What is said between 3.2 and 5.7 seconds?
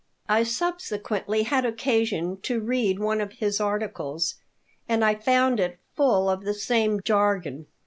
of his articles and I found